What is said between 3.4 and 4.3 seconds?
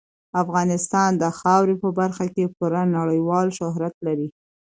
شهرت لري.